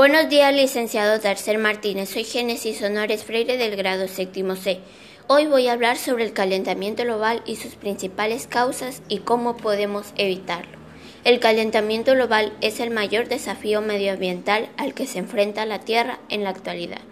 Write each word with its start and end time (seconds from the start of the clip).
Buenos 0.00 0.30
días, 0.30 0.54
licenciado 0.54 1.18
Darcel 1.18 1.58
Martínez. 1.58 2.08
Soy 2.08 2.24
Génesis 2.24 2.80
Honores 2.80 3.22
Freire 3.22 3.58
del 3.58 3.76
grado 3.76 4.08
séptimo 4.08 4.56
C. 4.56 4.80
Hoy 5.26 5.44
voy 5.44 5.68
a 5.68 5.74
hablar 5.74 5.98
sobre 5.98 6.24
el 6.24 6.32
calentamiento 6.32 7.02
global 7.02 7.42
y 7.44 7.56
sus 7.56 7.74
principales 7.74 8.46
causas 8.46 9.02
y 9.10 9.18
cómo 9.18 9.58
podemos 9.58 10.14
evitarlo. 10.16 10.78
El 11.24 11.38
calentamiento 11.38 12.14
global 12.14 12.56
es 12.62 12.80
el 12.80 12.88
mayor 12.88 13.28
desafío 13.28 13.82
medioambiental 13.82 14.70
al 14.78 14.94
que 14.94 15.06
se 15.06 15.18
enfrenta 15.18 15.66
la 15.66 15.80
Tierra 15.80 16.18
en 16.30 16.44
la 16.44 16.48
actualidad. 16.48 17.02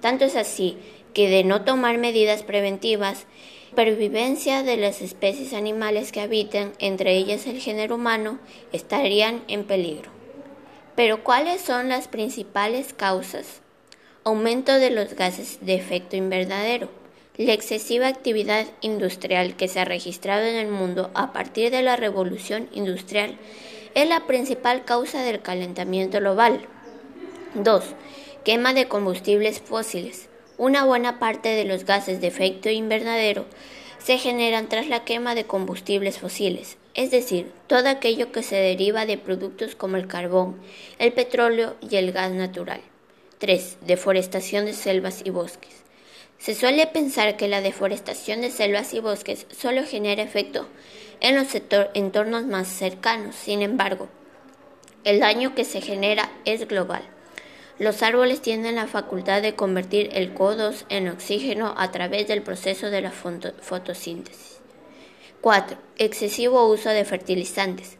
Tanto 0.00 0.24
es 0.24 0.36
así 0.36 0.78
que 1.14 1.28
de 1.28 1.42
no 1.42 1.62
tomar 1.62 1.98
medidas 1.98 2.44
preventivas, 2.44 3.26
supervivencia 3.70 4.62
de 4.62 4.76
las 4.76 5.02
especies 5.02 5.52
animales 5.52 6.12
que 6.12 6.20
habitan, 6.20 6.74
entre 6.78 7.16
ellas 7.16 7.44
el 7.48 7.60
género 7.60 7.96
humano, 7.96 8.38
estarían 8.70 9.42
en 9.48 9.64
peligro. 9.64 10.15
Pero 10.96 11.22
¿cuáles 11.22 11.60
son 11.60 11.90
las 11.90 12.08
principales 12.08 12.94
causas? 12.94 13.60
Aumento 14.24 14.72
de 14.72 14.90
los 14.90 15.14
gases 15.14 15.58
de 15.60 15.74
efecto 15.74 16.16
invernadero. 16.16 16.88
La 17.36 17.52
excesiva 17.52 18.08
actividad 18.08 18.66
industrial 18.80 19.56
que 19.56 19.68
se 19.68 19.78
ha 19.78 19.84
registrado 19.84 20.46
en 20.46 20.56
el 20.56 20.68
mundo 20.68 21.10
a 21.12 21.34
partir 21.34 21.70
de 21.70 21.82
la 21.82 21.96
revolución 21.96 22.70
industrial 22.72 23.36
es 23.94 24.08
la 24.08 24.26
principal 24.26 24.86
causa 24.86 25.22
del 25.22 25.42
calentamiento 25.42 26.18
global. 26.18 26.66
2. 27.54 27.84
Quema 28.42 28.72
de 28.72 28.88
combustibles 28.88 29.60
fósiles. 29.60 30.30
Una 30.56 30.86
buena 30.86 31.18
parte 31.18 31.50
de 31.50 31.66
los 31.66 31.84
gases 31.84 32.22
de 32.22 32.28
efecto 32.28 32.70
invernadero 32.70 33.44
se 33.98 34.16
generan 34.16 34.70
tras 34.70 34.86
la 34.86 35.04
quema 35.04 35.34
de 35.34 35.44
combustibles 35.44 36.20
fósiles, 36.20 36.78
es 36.96 37.10
decir, 37.10 37.52
todo 37.66 37.90
aquello 37.90 38.32
que 38.32 38.42
se 38.42 38.56
deriva 38.56 39.04
de 39.04 39.18
productos 39.18 39.76
como 39.76 39.98
el 39.98 40.08
carbón, 40.08 40.56
el 40.98 41.12
petróleo 41.12 41.76
y 41.88 41.96
el 41.96 42.10
gas 42.10 42.32
natural. 42.32 42.80
3. 43.38 43.78
Deforestación 43.82 44.64
de 44.64 44.72
selvas 44.72 45.20
y 45.22 45.28
bosques. 45.28 45.84
Se 46.38 46.54
suele 46.54 46.86
pensar 46.86 47.36
que 47.36 47.48
la 47.48 47.60
deforestación 47.60 48.40
de 48.40 48.50
selvas 48.50 48.94
y 48.94 49.00
bosques 49.00 49.46
solo 49.50 49.84
genera 49.84 50.22
efecto 50.22 50.66
en 51.20 51.36
los 51.36 51.48
entornos 51.94 52.46
más 52.46 52.66
cercanos, 52.66 53.36
sin 53.36 53.60
embargo, 53.60 54.08
el 55.04 55.20
daño 55.20 55.54
que 55.54 55.64
se 55.64 55.82
genera 55.82 56.30
es 56.46 56.66
global. 56.66 57.02
Los 57.78 58.02
árboles 58.02 58.40
tienen 58.40 58.76
la 58.76 58.86
facultad 58.86 59.42
de 59.42 59.54
convertir 59.54 60.08
el 60.14 60.34
CO2 60.34 60.86
en 60.88 61.08
oxígeno 61.08 61.74
a 61.76 61.90
través 61.90 62.26
del 62.26 62.40
proceso 62.42 62.90
de 62.90 63.02
la 63.02 63.10
fotosíntesis. 63.12 64.65
4. 65.46 65.78
Excesivo 65.98 66.66
uso 66.66 66.88
de 66.88 67.04
fertilizantes. 67.04 67.98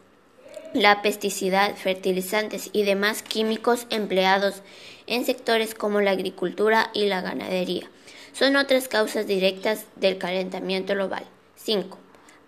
La 0.73 1.01
pesticidad, 1.01 1.77
fertilizantes 1.77 2.69
y 2.73 2.83
demás 2.83 3.23
químicos 3.23 3.87
empleados 3.89 4.63
en 5.05 5.23
sectores 5.23 5.73
como 5.73 6.01
la 6.01 6.11
agricultura 6.11 6.91
y 6.93 7.05
la 7.05 7.21
ganadería 7.21 7.89
son 8.33 8.57
otras 8.57 8.89
causas 8.89 9.27
directas 9.27 9.85
del 9.95 10.17
calentamiento 10.17 10.93
global. 10.93 11.23
5. 11.55 11.97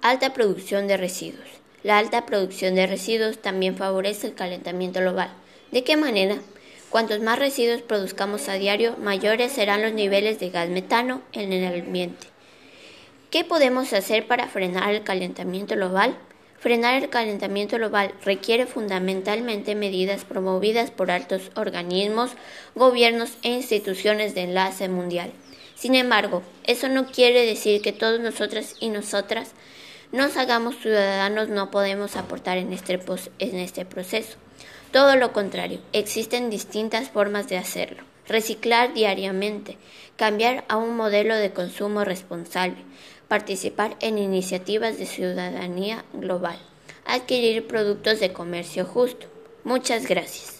Alta 0.01 0.33
producción 0.33 0.87
de 0.87 0.97
residuos. 0.97 1.47
La 1.81 1.97
alta 1.97 2.25
producción 2.25 2.75
de 2.75 2.85
residuos 2.85 3.37
también 3.37 3.77
favorece 3.77 4.27
el 4.27 4.33
calentamiento 4.33 4.99
global. 4.99 5.29
¿De 5.71 5.85
qué 5.85 5.95
manera? 5.95 6.39
Cuantos 6.89 7.21
más 7.21 7.39
residuos 7.39 7.81
produzcamos 7.81 8.49
a 8.49 8.55
diario, 8.55 8.97
mayores 8.97 9.53
serán 9.53 9.81
los 9.81 9.93
niveles 9.93 10.41
de 10.41 10.49
gas 10.49 10.67
metano 10.67 11.21
en 11.31 11.53
el 11.53 11.83
ambiente. 11.83 12.27
¿Qué 13.29 13.43
podemos 13.43 13.93
hacer 13.93 14.25
para 14.25 14.47
frenar 14.47 14.95
el 14.95 15.03
calentamiento 15.03 15.75
global? 15.75 16.17
Frenar 16.57 16.95
el 16.95 17.09
calentamiento 17.09 17.77
global 17.77 18.11
requiere 18.25 18.65
fundamentalmente 18.65 19.75
medidas 19.75 20.25
promovidas 20.25 20.89
por 20.89 21.11
altos 21.11 21.51
organismos, 21.55 22.31
gobiernos 22.73 23.37
e 23.43 23.49
instituciones 23.49 24.33
de 24.33 24.41
enlace 24.41 24.89
mundial. 24.89 25.31
Sin 25.75 25.93
embargo, 25.93 26.41
eso 26.63 26.89
no 26.89 27.05
quiere 27.05 27.45
decir 27.45 27.83
que 27.83 27.93
todos 27.93 28.19
nosotras 28.19 28.75
y 28.79 28.89
nosotras 28.89 29.51
nos 30.11 30.35
hagamos 30.35 30.77
ciudadanos, 30.77 31.49
no 31.49 31.69
podemos 31.69 32.15
aportar 32.15 32.57
en 32.57 32.73
este, 32.73 32.99
en 33.37 33.55
este 33.57 33.85
proceso. 33.85 34.37
Todo 34.91 35.15
lo 35.15 35.33
contrario, 35.33 35.79
existen 35.93 36.49
distintas 36.49 37.09
formas 37.09 37.47
de 37.47 37.59
hacerlo. 37.59 38.03
Reciclar 38.29 38.93
diariamente, 38.93 39.77
cambiar 40.15 40.63
a 40.69 40.77
un 40.77 40.95
modelo 40.95 41.35
de 41.35 41.51
consumo 41.51 42.05
responsable, 42.05 42.77
participar 43.27 43.97
en 44.01 44.19
iniciativas 44.19 44.99
de 44.99 45.07
ciudadanía 45.07 46.05
global, 46.13 46.59
adquirir 47.05 47.67
productos 47.67 48.19
de 48.19 48.31
comercio 48.31 48.85
justo. 48.85 49.25
Muchas 49.63 50.07
gracias. 50.07 50.58